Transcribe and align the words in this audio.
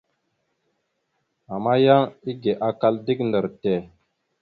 Ama 1.53 1.73
yan 1.85 2.03
ege 2.29 2.51
akal 2.69 2.95
dik 3.05 3.19
ndar 3.27 3.45
tte. 3.53 3.73